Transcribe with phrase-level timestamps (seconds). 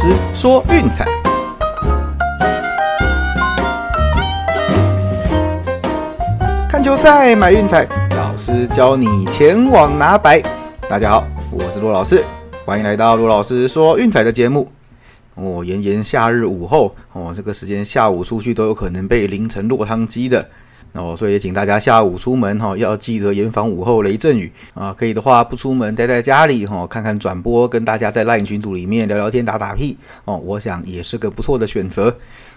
[0.00, 1.04] 师说运彩。
[6.68, 10.40] 看球赛买运彩，老师教你前往拿白。
[10.88, 12.24] 大家好，我是骆老师，
[12.64, 14.70] 欢迎来到骆老师说运彩的节目。
[15.34, 20.48] 哦，炎炎夏日午后，哦，这个时间下午出去都有可能被淋成落汤鸡的。
[20.92, 24.92] 哦，所以也请大家下午出门哈，要记得严防午后雷阵雨啊。
[24.92, 30.36] 可以的话，不出门，待在家里哈，看看转播，跟大家在 LINE 群组里面聊聊天、打打屁哦。
[30.36, 32.14] 我想也是个不错的选择。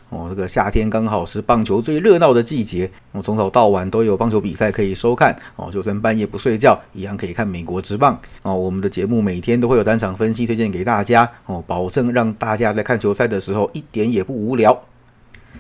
[0.10, 5.70] 哦，这个夏天刚好是棒球最热闹的季节，哦，从早到晚都有棒球比赛可以收看哦。
[5.72, 8.54] 就算半夜不睡觉，一样可以看美国职棒哦。
[8.54, 14.78] 我们的节目每天都会有单场分析推荐给大家哦，保证让大家在看球赛的时候一点也不无聊。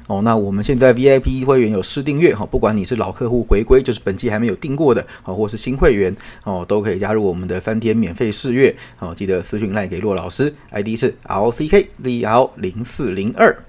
[0.07, 9.13] 哦，那我们现在 VIP 会员有试订阅哈，不管你是老客户回归，就是本季还没有订过的哦，或是新会员哦，都可以加入我们的三天免费试阅哦。
[9.15, 13.63] 记得私讯赖给骆老师，ID 是 LCKZL 零四零二。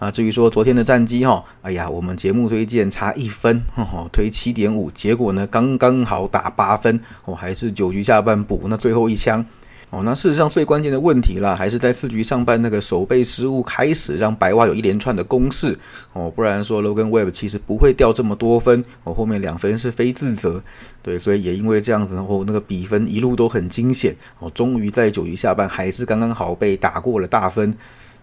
[0.00, 3.62] 啊，至于说昨天的战绩哈，哎呀，我们节目推荐差一分，
[4.12, 9.46] 推七点五，结果呢刚刚好打八分，哦，还是九局下半补那最后一枪，
[9.90, 15.78] 哦，那事实上最关键的问题啦，还是在四局上半那个守备失误开始，让白袜有一连串的攻势，
[16.12, 20.62] 哦，不然说 Logan Webb 其实不会掉这么多分，哦，后面两分是非自责，
[21.02, 27.72] 对，所以也因为这样子，然后那个比分一路都很惊险，哦，终于在九局下半还是刚刚好被打过了大分。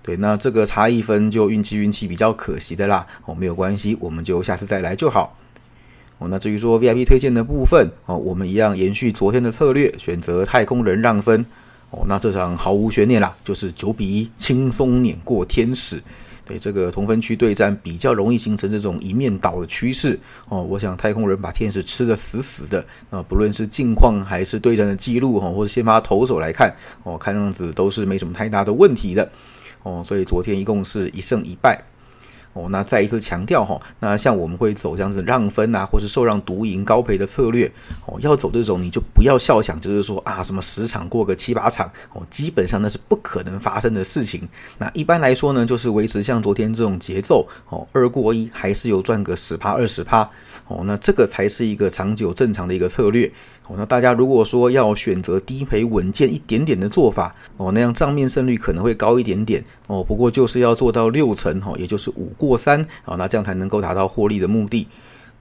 [0.03, 3.05] 对，那这个差一分就运气运气比较可惜的啦。
[3.25, 5.37] 哦，没有关系，我们就下次再来就好。
[6.21, 11.43] 哦，那至于说 VIP 推荐的部分，哦，我们一样延续昨天的策略，选择太空人让分。
[11.89, 15.99] 哦，那这场毫无悬念啦，就是九比一轻松碾过天使。
[16.45, 20.19] 对，这个同分区对战比较容易形成这种一面倒的趋势。
[20.47, 22.85] 哦，我想太空人把天使吃的死死的。
[23.09, 26.71] 啊，不论是近况还是对战的记录，哈，或者先发投手来看，
[27.03, 29.27] 哦，看样子都是没什么太大的问题的。
[29.81, 31.83] 哦，所以昨天一共是一胜一败。
[32.53, 37.71] 哦，那再一次强调哈，那像我们会走这样子让分啊，或是受让独赢高赔的策略。
[38.05, 44.47] 哦，要走这种你就不要笑想，就是说啊，什么十场过个七八场，哦，基本上那是不可能发生的事情。
[44.77, 50.29] 那一般来说呢，就是维持像昨天这种节奏，哦，二过一还是有赚个十趴二十趴。
[50.67, 53.29] 哦，那这个才是一个长久正常的一个策略。
[53.67, 59.63] 哦，那大家如果说要选择低赔稳健一点点的做法，哦，那样账面胜率可能会高一点点。
[59.87, 64.87] 哦，不过就是要做到六成，哈，也就是五过三，啊，那这样才能够达到获利的目的。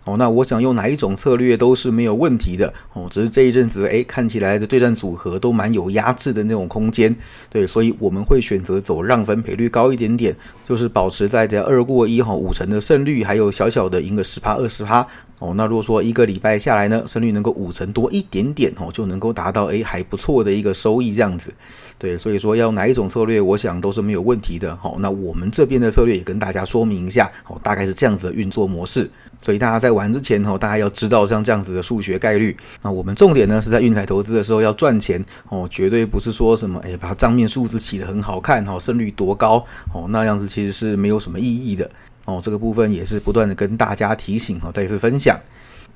[0.05, 7.15] 哦，那我想用哪一种策略都是没有问题的哦，只是这一阵子哎，看起来的对战组合都蛮有压制的那种空间，
[7.51, 10.35] 对，所以我们会选择走让分赔率高一点点，
[10.65, 15.07] 就是保持在这二过一哈五成的胜率，还有小小的赢个十趴二十趴
[15.39, 15.53] 哦。
[15.55, 21.53] 那如果说一个礼拜下来呢，胜率能够五成多一点点哦，就能够达到哎还不错的一个收益这样子。
[21.99, 24.75] 对，所以说要哪一种策略，我想都是没有问题的。
[24.77, 29.11] 好，那我们这边的策略也跟大家说明一下，哦，大概是这样子的运作模式。
[29.41, 32.57] 所以大家在玩之前，哦，大家要知道像这样子的数学概率。
[32.83, 39.65] 那我们重点呢是在运彩投资的时候要赚钱，哦，绝对不是说什么，哎，把账面数字起得很好看，哈，胜率多高，
[39.95, 41.91] 哦，那样子其实是没有什么意义的。
[42.27, 45.41] 哦，这个部分也是不断的跟大家提醒，哦，再次分享。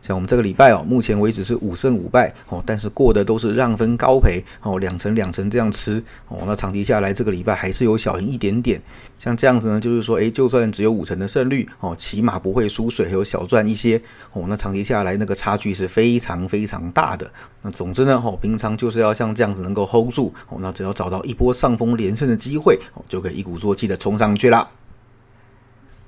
[0.07, 8.79] 像我们这个礼拜哦，目前为止是五胜五败哦，但是过的都是让分高赔哦，两成两成这样吃哦，那长期下来这个礼拜还是有小赢一点点。
[9.19, 13.99] 像这样子呢，就是说，诶，就算只有五成的胜率哦，起码不会输水，还有小赚一些
[14.35, 14.45] 哦。
[14.47, 17.31] 那长期下来那个差距是非常非常大的。
[17.63, 24.69] 那总之呢，哦，平常就是要像这样子能够 hold 住哦，那只要找到一波上风连胜的机会哦，就可以一鼓作气的冲上去啦。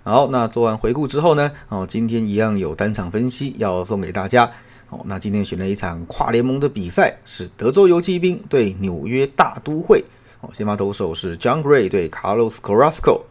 [0.08, 1.50] 好，那做完回顾之后呢？
[1.68, 4.48] 哦，今天一样有单场分析要送给大家。
[4.88, 10.04] 哦，那今天选了一场跨联盟的比赛，是德州游骑兵对纽约大都会。
[10.42, 13.22] 哦，先发投手是 John Gray 对 Carlos Carrasco。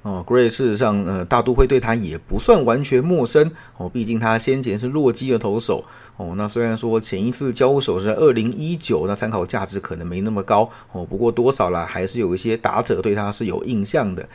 [0.00, 3.50] 哦，Gray 事实上，呃，大都会对他也不算完全陌生。
[3.76, 5.84] 哦，毕竟他先前是洛基的投手。
[6.16, 10.70] 哦，那虽然说前一次交手是在二零一九，那参考价值可能没那么高。
[10.92, 14.26] 哦，不过多少啦，还是有一些打者对他是有印象的。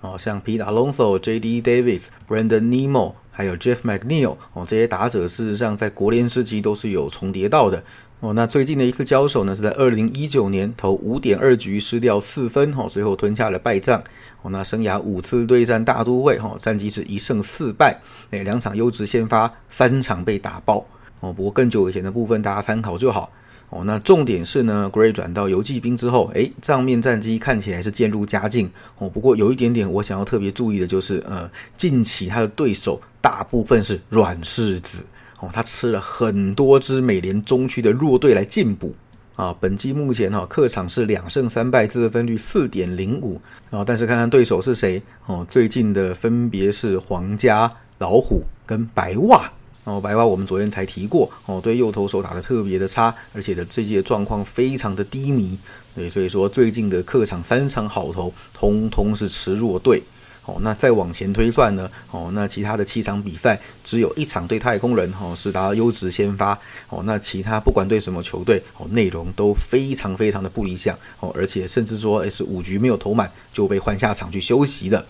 [0.00, 1.60] 哦，像 Pete Alonso、J.D.
[1.60, 7.82] Davis、Brandon Nemo，还有 Jeff McNeil，哦，这些打者事实上在国联时期都是有重叠到的。
[8.20, 14.02] 哦，那最近的一次交手呢，是在二零一九年投五点二局失掉四分，哦，最后吞下了败仗。
[14.42, 20.84] 哦，那生涯五次对战大都会，哈，战绩是一胜四败，那两场优质先发，三场被打爆。
[21.20, 23.30] 哦，不过更久以前的部分大家参考就好。
[23.70, 28.70] 哦，那重点是呢，Gray 转到游击兵之后，诶，账面战绩看起来是渐入佳境。
[28.96, 35.04] 哦，不过有一点点我想要特别注意的就是，呃，近期他的对手大部分是软柿子。
[35.40, 38.94] 哦，他吃了很多支美联中区的弱队来进补。
[39.36, 43.84] 啊，本季目前哈客场是两胜三败，自得分率四点零五啊。
[43.84, 49.48] 但是看看对手是谁哦，最近的分别是皇家、老虎跟白袜
[49.88, 50.00] 哦。
[50.00, 55.58] 白袜我们昨天才提过哦，对右投手打的特别的差，而且的这届状况非常的低迷。
[55.94, 60.02] 对，所以说最近的客场三场好投，通通是持弱队。
[60.44, 61.90] 哦，那再往前推算呢？
[62.10, 66.58] 哦，那其他的七场比赛只有一场对太空人，哦是达到优质先发。
[66.88, 70.96] 哦，那其他不管对什么球队，哦内容都非常非常的不理想。
[71.20, 75.04] 哦，而且甚至说诶，是五局没有投满就被换下场去休息的。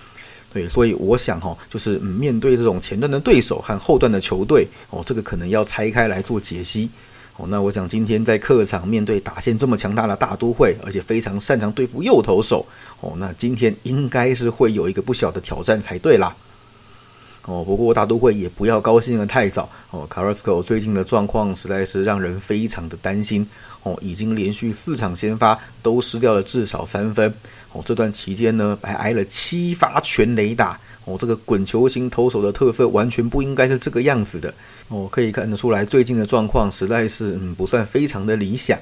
[0.53, 6.89] 对，所以我想，哈，就是面对这种前段的对手和后段的球队，哦，这个可能要拆开来做解析。
[7.37, 12.67] 哦，那我想今天在客场面对打线这么强大的大都会，而且非常擅长对付右投手，
[13.01, 16.35] 哦，那今天应该是会有一个不小的挑战才对啦。
[17.49, 19.67] 哦，不过大都会也不要高兴的太早。
[19.91, 23.47] 哦，卡拉斯科最近的状况实在是让人非常的担心。
[23.85, 27.33] 哦，已经连续四场先发都失掉了至少三分。
[27.73, 30.79] 哦，这段期间呢，还挨了七发全雷打。
[31.07, 34.53] 哦，这个滚球型投手的特色完全不应该是这个样子的。
[34.89, 38.79] 哦，可以看得出来，最近的状况实在是嗯不算非常的理想。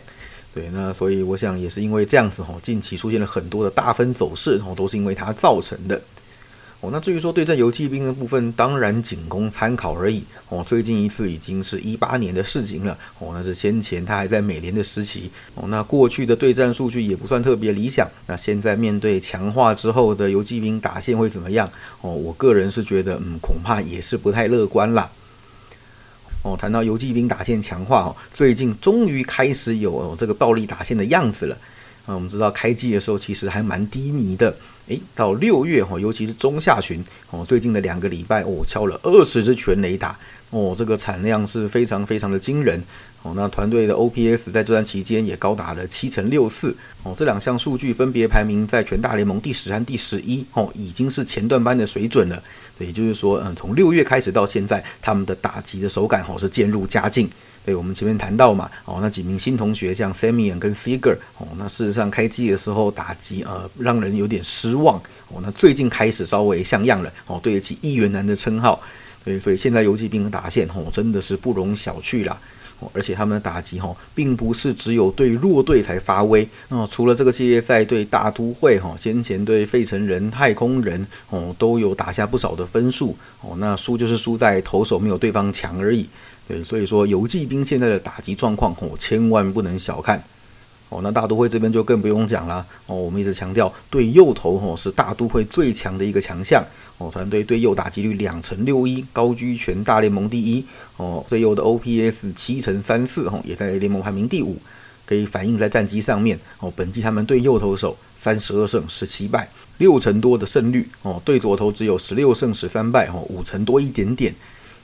[0.52, 6.00] 对，那所以我想也是因为这样子，哦，近期出现了很多的大分走势，哦，都是因为它造成的。
[6.92, 10.22] 那至于说对阵游骑兵的部分，当然仅供参考而已。
[10.48, 12.96] 哦，最近一次已经是一八年的事情了。
[13.18, 15.30] 哦，那是先前他还在美联的时期。
[15.54, 18.08] 哦，那过去的对战数据也不算特别理想。
[18.26, 21.70] 那现在面对强化之后的游骑兵打线会怎么样？
[22.00, 25.10] 哦，我个人是觉得，嗯，恐怕也是不太乐观啦。
[26.42, 31.58] 哦，谈到游骑兵打线强化，哦，最近终于开始有这个暴力打线的样子了。
[32.06, 34.54] 啊，我们知道开季的时候其实还蛮低迷的。
[34.86, 40.16] 诶，到六月哈，尤其是中下旬哦，最近的两个礼拜哦，敲了二十支全雷打
[40.50, 42.80] 哦，这个产量是非常非常的惊人
[43.22, 43.32] 哦。
[43.34, 46.72] 那团队的 OPS 在这段期间也高达了七乘六四
[47.02, 52.40] 哦，这两项数据分别排名在全大联盟第十和第十一哦，已经是前段班的水准了。
[52.78, 57.28] 也就是说，嗯，从六月开始到现在，他们的打击的手感哦是渐入佳境。
[57.66, 64.96] 对，我们前面谈到嘛，哦，那几名新同学像 Samian 跟 Seger，哦，那事实上开机的时候打击呃让人有点失望，
[65.28, 68.80] 哦，那最近开始稍微像样了，哦，对得起一元男的称号，
[69.24, 72.38] 对，所以现在游击兵的打线，哦，真的是不容小觑啦。
[72.92, 86.08] 而且他们的打击，哈，并不是只有对弱队才发威，哦，除了这个系列赛对大都会，哈，先前对费城人、太空人，哦，都有打下不少的分数，哦，那输就是输在投手没有对方强而已。
[86.48, 90.22] 对，所以说游骑兵现在的打击状况，哦，千万不能小看。
[90.88, 92.64] 哦，那大都会这边就更不用讲了。
[92.86, 96.64] 哦，我们一直强调，对右投，哦，是大都会最强的一个强项。
[96.98, 100.64] 哦，团队对右打击率两成六一，高居全大联盟第一。
[100.96, 104.56] 哦，对右的 OPS 七成三四，哦，也在联盟排名第五，
[105.04, 106.38] 可以反映在战绩上面。
[106.60, 109.48] 哦，本季他们对右投手三十二胜十七败，
[109.78, 110.88] 六成多的胜率。
[111.02, 114.32] 哦，对左投只有十六胜十三败，哦，五成多一点点。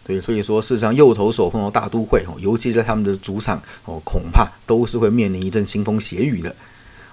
[0.05, 6.53] 对，所以说事实上右投手碰到大都会哦，尤其在他们的主场哦，恐怕都是会面临一阵腥风血雨的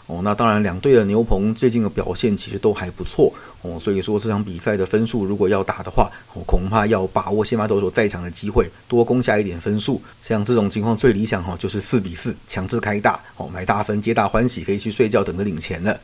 [0.07, 0.21] 哦。
[0.23, 3.31] 那当然，两队的牛棚最近的表现其实都还不错
[3.61, 10.01] 哦，所以说这场比赛的分数如果要打的话，哦，恐怕要把握先发投手在场的机会，多攻下一点分数。
[10.23, 15.99] 像这种情况最理想哈，就是四比四强制开大哦，买大分，皆大欢喜，可以去睡觉，等着领钱了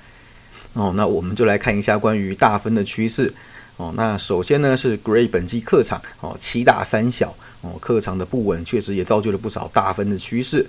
[0.74, 0.94] 哦。
[0.96, 3.34] 那我们就来看一下关于大分的趋势。
[3.78, 10.66] 哦，那首先呢是 Gray 本季客场哦七大三小哦，客场的不稳确实也造就了不少大分的趋势。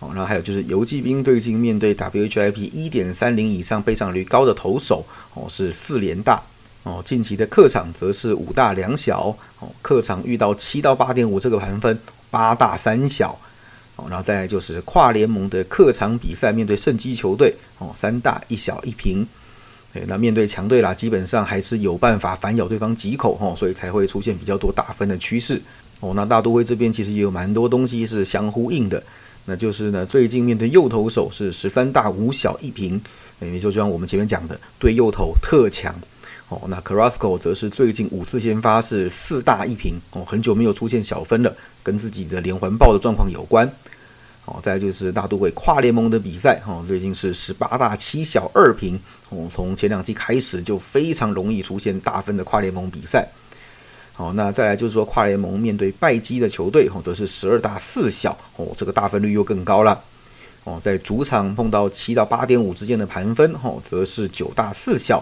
[0.00, 6.42] 哦，然后还有就是游击兵最近面对 WHIP 一点三零以上被上率高的投手哦是四连大
[6.82, 11.98] 哦，近期的客场则是五大两小哦，客场遇到七到八点五这个盘分
[12.30, 13.38] 八大三小
[13.96, 19.26] 哦，然后再就是跨联盟的客场比赛面对胜基球队哦三大一小一平。
[20.06, 25.62] 那面对强队啦，基本上还是有办法反咬对方几口哈，所以才会出现比较多打分的趋势
[26.00, 26.12] 哦。
[26.14, 29.02] 那大都会这边其实也有蛮多东西是相呼应的，
[29.44, 33.00] 那就是呢，最近面对右投手是十三大五小一平，
[33.40, 35.94] 也就像我们前面讲的，对右投特强
[36.48, 36.60] 哦。
[36.68, 43.70] 那 Carrasco 则是最近五次先发是四大一平哦，很久没有出现小分了，跟自己的连环爆的状况有关。
[44.46, 53.26] 哦，再就是大都会跨联盟的比赛，哈，最近是十八大七小二平，哦，从前两季开始就非常容易出现大分的跨联盟比赛。
[54.12, 60.00] 好，那再来就是说跨联盟面对败绩的球队，哦，则是十二大四小，哦，这个大分率又更高了。
[60.64, 65.18] 哦，在主场碰到七到八点五之间的盘分，哦，则是九大四小。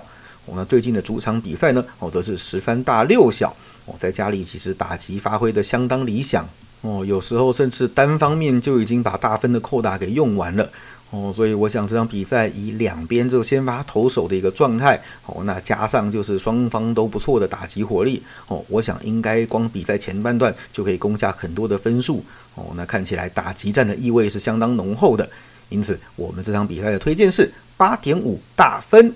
[0.46, 3.54] 哦，那最近的主场比赛呢，哦，则是十三大六小。
[3.86, 6.46] 哦，在家里其实打击发挥的相当理想。
[6.82, 10.68] 哦，有时候甚至单方面就已经把大分的扣打给用完了。
[11.10, 22.24] 哦，所以我想这场比赛以两边这个先发投手的一个状态，哦，那加上就是双方都不错的打击火力，哦，我想应该光比赛前半段就可以攻下很多的分数，
[22.54, 25.28] 哦，那看起来打击战的意味是相当浓厚的，
[25.68, 29.14] 因此我们这场比赛的推荐是八点五大分。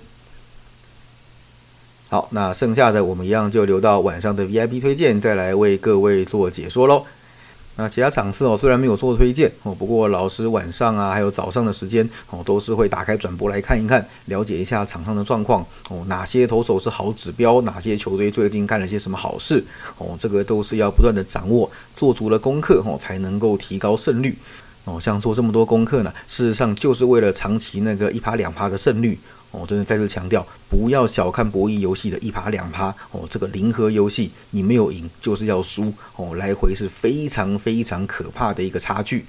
[2.09, 7.03] 好，那剩下的我们一样就留到晚上的 VIP 推荐再来为各位做解说喽。
[7.77, 19.63] 那其他场次哦，虽然没有做推荐哦，不过老师晚上啊，还有早上的时间哦，都是会打开转播来看一看，了解一下场上的状况哦，哪些投手是好指标，哪些球队最近干了些什么好事
[19.99, 24.35] 哦，这个都是要不断的掌握，做足了功课哦，才能够提高胜率
[24.85, 24.99] 哦。
[24.99, 29.17] 像做这么多功课呢，事实上就是为了长期那个一趴两趴的胜率。
[29.51, 39.25] 我真的再次强调，不要小看博弈游戏的一趴两趴哦，这个零和游戏你没有赢就是要输哦，来回是非常非常可怕的一个差距。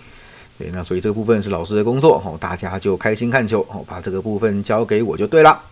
[0.58, 5.62] 对，那所以这部分是老师的工作哦，大家就开心看球哦，把这个部分交给我就对了。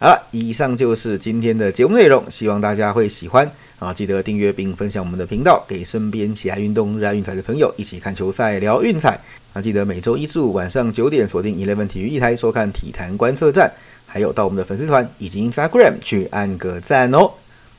[0.00, 3.92] 好了，以上就是今天的节目内容，希望大家会喜欢啊！
[3.92, 9.20] 记得订阅并分享我们的频道，给身边喜爱运动、热爱运彩的朋友一起看球赛、聊运彩。
[9.54, 13.72] 那记得每周一至五晚上九点锁定 Eleven 体育一台收看体坛观测站，
[14.06, 17.30] 还有到我们的粉丝团以及 Instagram 去按个赞哦！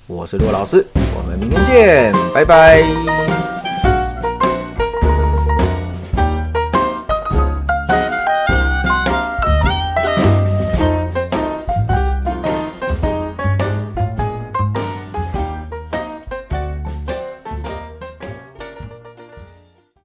[0.08, 0.86] 我是骆老师，
[1.16, 3.59] 我们明天见，拜拜。